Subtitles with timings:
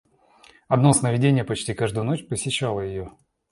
[0.67, 3.11] Одно сновиденье почти каждую ночь посещало ее.